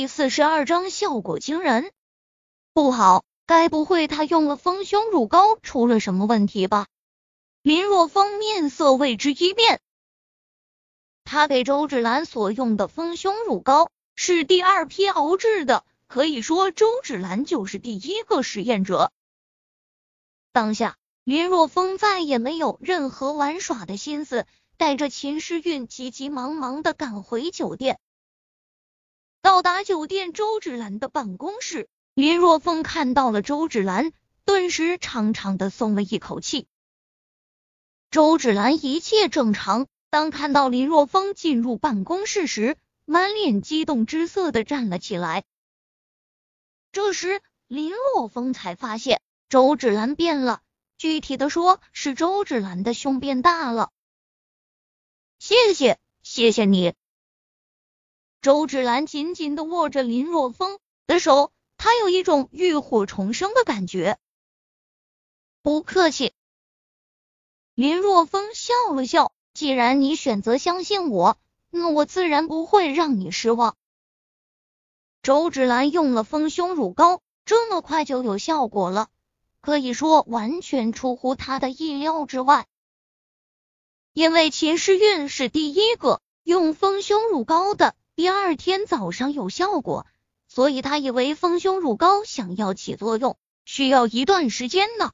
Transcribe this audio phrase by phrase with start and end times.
[0.00, 1.92] 第四十二章效果惊人。
[2.72, 6.86] 不好，该不会他用了丰胸乳膏出了什么问题吧？
[7.60, 9.78] 林若风面色为之一变。
[11.22, 19.12] 他给周芷兰所用的丰胸乳膏是第二批熬制的，可以说周芷兰就是第一个实验者。
[20.50, 24.46] 当下，林若风再也没有任何玩耍的心思，
[24.78, 28.00] 带着秦诗韵急急忙忙的赶回酒店。
[29.42, 34.12] 到达酒店，周芷兰的办公室，林若风看到了周芷兰，
[34.44, 36.66] 顿时长长的松了一口气。
[38.10, 42.76] 周芷兰一切正常，当看到林若风进入办公室时，
[43.06, 45.44] 满脸激动之色的站了起来。
[46.92, 50.60] 这时，林若风才发现周芷兰变了，
[50.98, 53.90] 具体的说是周芷兰的胸变大了。
[55.38, 56.92] 谢谢，谢谢你。
[58.42, 64.18] 周芷兰紧紧的握着林若风的手，她有一种浴火重生的感觉。
[65.62, 66.32] 不客气。
[67.74, 71.36] 林若风笑了笑，既然你选择相信我，
[71.68, 73.76] 那我自然不会让你失望。
[75.22, 79.08] 周芷兰用了丰胸乳膏，这么快就有效果了，
[79.60, 82.66] 可以说完全出乎她的意料之外。
[84.14, 87.94] 因为秦诗韵是第一个用丰胸乳膏的。
[88.20, 90.06] 第二天早上有效果，
[90.46, 95.12] 所以他以为丰胸乳膏想要起作用，需要一段时间呢。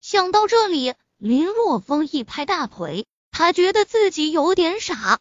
[0.00, 5.20] 想到这里，林若风一拍大腿，他觉得自己有点傻。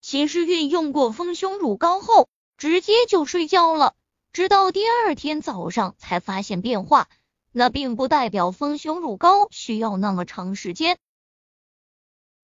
[0.00, 3.94] 秦时运用过丰胸乳膏后，直接就睡觉了，
[4.32, 7.08] 直到第二天早上才发现变化。
[7.52, 10.98] 那并不代表丰胸乳膏需要那么长时间，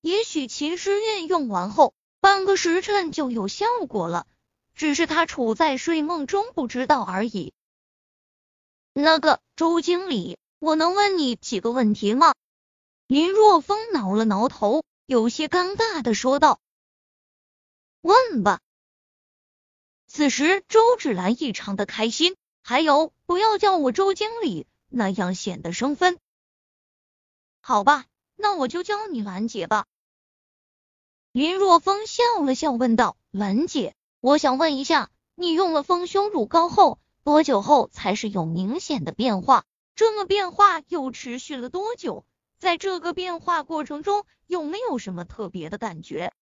[0.00, 1.94] 也许秦时运用完后。
[2.24, 4.26] 半个时辰就有效果了，
[4.74, 7.52] 只是他处在睡梦中不知道而已。
[8.94, 12.32] 那个周经理，我能问你几个问题吗？
[13.06, 16.60] 林若风挠了挠头，有些尴尬的说道
[18.00, 18.62] ：“问吧。”
[20.08, 26.18] 此时周芷兰异常的开心，还有不要叫我周经理，那样显得生分。
[27.60, 29.84] 好吧，那我就叫你兰姐吧。
[31.34, 39.64] 林若风笑了笑，问道：“兰姐，我想问一下，你用了丰胸乳膏后，多久后才是有明显的变化？
[39.96, 42.24] 这么变化又持续了多久？
[42.60, 46.32] 在这个变化过程中，有没有什么特别的感觉？”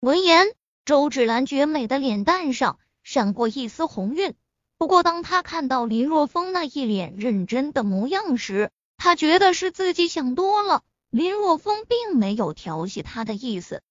[0.00, 0.48] 闻言，
[0.84, 4.34] 周芷兰绝美的脸蛋上闪过一丝红晕。
[4.76, 10.82] 不过，当她看到林若风那一脸认真的模样时，她觉得是自己想多了。
[11.08, 13.82] 林若风并没有调戏她的意思。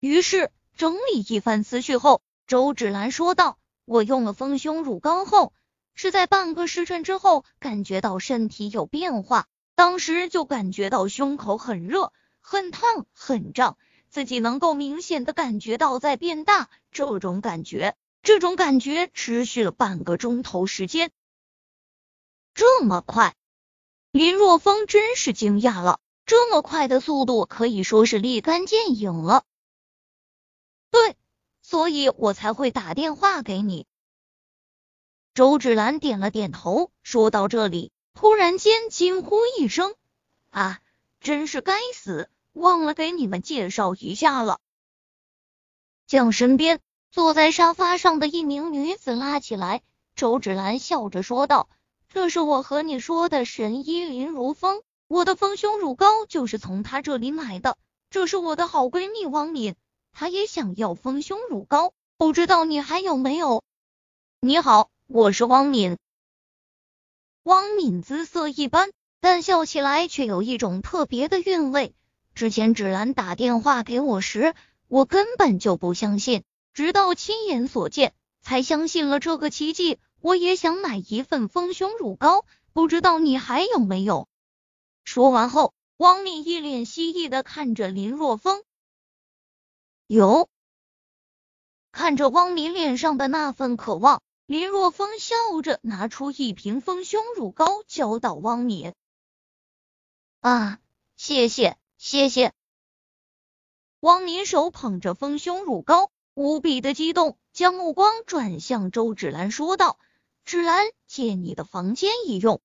[0.00, 5.52] 于是整理一番思绪后，周芷兰说道：“我用了丰胸乳膏后，
[5.94, 13.76] 是在半个时辰之后感觉到身体有变化，当时就感觉到胸口很热、很烫、很胀，
[14.08, 16.70] 自己能够明显的感觉到在变大。
[16.92, 21.10] 这种感觉，这种感觉持续了半个钟头时间，
[22.54, 23.34] 这么快！
[24.12, 29.42] 林若风真是惊讶了，这么快的速度可以说是立竿见影了。”
[30.90, 31.16] 对，
[31.62, 33.86] 所以我才会打电话给你。
[35.34, 39.94] 周芷兰点了点头，说到这里，突然间惊呼一声
[40.50, 40.80] ：“啊，
[41.20, 44.58] 真是该死，忘了给你们介绍一下了。”
[46.08, 49.82] 将身边坐在沙发上的一名女子拉起来，
[50.16, 51.68] 周芷兰笑着说道
[52.08, 57.76] ：“这是我和你说的神医林如风，我的丰胸乳膏就是从他这里买的。
[58.10, 59.76] 这是我的好闺蜜汪敏。”
[60.12, 63.62] 他也想要丰胸乳膏，不知道你还有没有？
[64.40, 65.96] 你好，我是汪敏。
[67.42, 71.94] 汪敏姿色一般，但笑起来却有一种特别的韵味。
[72.34, 74.54] 之前芷兰打电话给我时，
[74.86, 78.12] 我根本就不相信，直到亲眼所见，
[78.42, 79.98] 才相信了这个奇迹。
[80.20, 84.28] 我也想买一份丰胸乳膏，不知道你还有没有？
[85.04, 88.62] 说完后，汪敏一脸希意的看着林若风。
[90.08, 90.48] 有，
[91.92, 98.94] 看着汪敏脸上的那份渴望，林若风笑着拿出一瓶丰胸乳膏，交到汪敏。
[100.40, 100.80] 啊，
[101.18, 102.54] 谢谢，谢谢。
[104.00, 109.98] 汪敏手捧着丰胸乳膏，无比的激动，将目光转向周芷兰，说道
[110.46, 112.62] ：“芷兰，借你的房间一用。”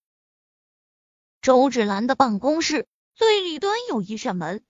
[1.44, 4.64] 周芷兰的办公室最里端有一扇门。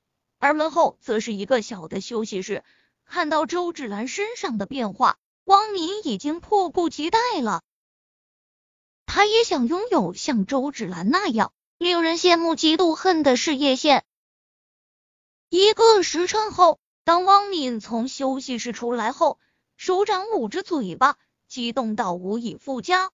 [0.43, 2.65] 而门后则是一个小的休息室，
[3.05, 7.63] 看到周芷兰身上的变化，汪敏已经迫不及待了。
[9.05, 14.03] 他也想拥有像周芷兰那样令人羡慕、嫉妒、恨的事业线。
[15.47, 19.39] 一个时辰后，当汪敏从休息室出来后，
[19.77, 21.15] 手掌捂着嘴巴，
[21.47, 23.11] 激动到无以复加。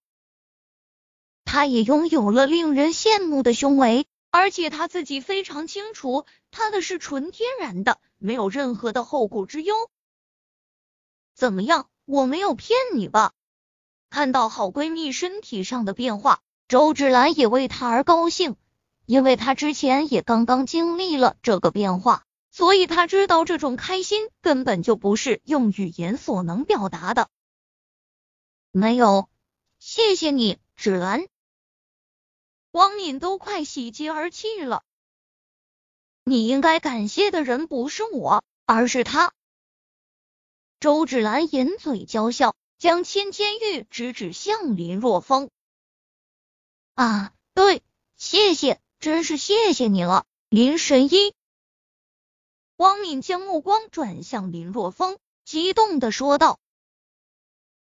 [1.44, 9.74] 他也拥有了令人羡慕的胸围，而且他自己非常清楚，他的是纯天然的，没有任何的后顾之忧。
[11.34, 13.32] 怎么样，我没有骗你吧？
[14.08, 18.56] 看到好闺蜜身体上的变化，周芷兰也为她而高兴，
[19.06, 27.28] 因为她之前也刚刚经历了这个变化，所以她知道这种开心根本就不是用语言所能表达的。
[28.72, 29.28] 没有，
[29.78, 31.29] 谢谢你，芷兰。
[32.72, 34.82] 汪敏都快喜极而泣了。
[36.24, 39.32] 你应该感谢的人不是我，而是他。
[40.78, 42.54] 周芷兰掩嘴娇笑。
[42.80, 45.50] 将芊芊玉直指向林若风。
[46.94, 47.82] 啊，对，
[48.16, 51.34] 谢谢，真是谢谢你了，林神医。
[52.76, 56.58] 汪敏将目光转向林若风，激动的说道：“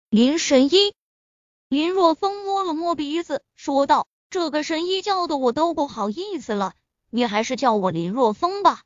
[0.08, 0.94] 林神医。”
[1.68, 6.74] 林若风摸了摸鼻子，说道：“这个神医叫的我都不好意思了，
[7.08, 8.82] 你还是叫我林若风吧，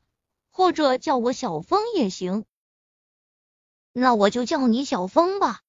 [0.51, 2.45] 或者叫我小风也行。
[3.91, 5.61] 那我就叫你小风吧。”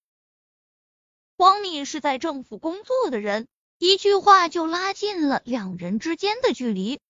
[1.37, 3.49] 汪敏是在政府工作的人，
[3.79, 7.01] 一句话就拉近了两人之间的距离。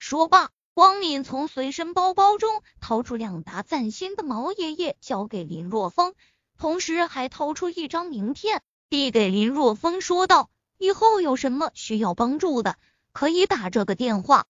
[0.00, 6.14] 说罢，汪敏从随身包包中掏出两沓崭新的毛爷爷，交给林若风，
[6.58, 10.50] 同时还掏出一张名片，递给林若风，说道
[10.80, 12.76] ：“以后有什么需要帮助的，
[13.12, 14.48] 可以打这个电话。”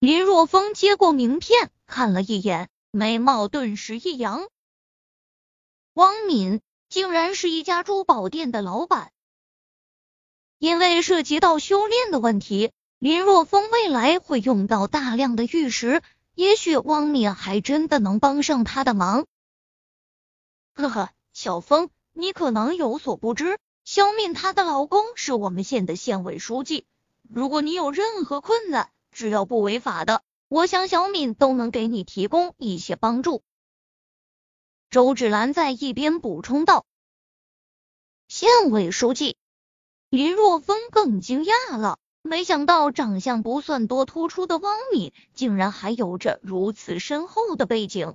[0.00, 4.46] 林若风接过名片，看了一眼，眉毛顿时一扬。
[5.94, 6.60] 汪敏。
[6.90, 9.12] 竟然是一家珠宝店的老板，
[10.58, 16.02] 因为涉及到修炼的问题，林若风未来会用到大量的玉石，
[16.34, 19.28] 也许汪敏还真的能帮上他的忙。
[20.74, 23.60] 呵呵，小风，你可能有所不知，
[23.92, 26.86] 小敏她的老公是我们县的县委书记，
[27.28, 33.42] 如果你有任何困难，只要不违法的，我想小敏都能给你提供一些帮助。
[34.90, 36.86] 周芷兰在一边补充道
[38.30, 39.36] ：“县委书记
[40.08, 48.14] 林若风更惊讶了，没想到长相不算多突出的汪敏，竟然还有着如此深厚的背景。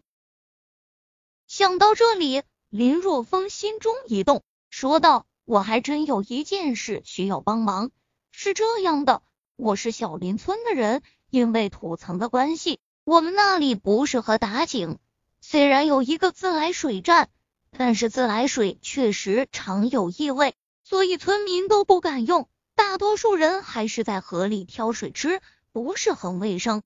[1.48, 7.92] 想到这里，林若风心中一动，说道：‘我还真有一件事需要帮忙。
[8.32, 9.22] 是这样的，
[9.56, 14.98] 我是小林村的人，因为土层的关系，我们那里不适合打井。’”
[15.42, 17.30] 虽然有一个自来水站，
[17.70, 22.50] 但是自来水确实常有异味，所以村民都不敢用。
[22.74, 25.40] 大多数人还是在河里挑水吃，
[25.72, 26.82] 不是很卫生。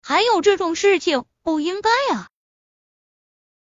[0.00, 2.28] 还有这种事情不应该啊！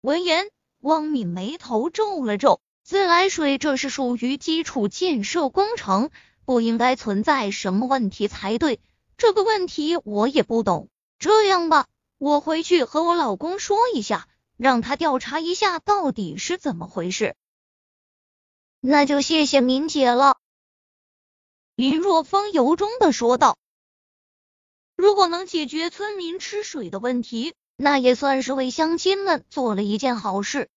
[0.03, 0.51] 闻言，
[0.81, 2.61] 汪敏眉头皱了皱。
[2.89, 6.09] 自来水这是属于基础建设工程，
[6.47, 8.81] 不应该存在什么问题才对。
[9.19, 10.89] 这个问题我也不懂。
[11.19, 11.87] 这样吧。
[12.17, 14.27] 我回去和我老公说一下，
[14.57, 17.37] 让他调查一下到底是怎么回事。
[18.81, 20.39] 那就谢谢敏姐了。
[21.75, 23.59] 林若风由衷的说道
[24.97, 30.71] ：“如果能解决村民吃水的问题，那也算是为乡亲们做了一件好事。”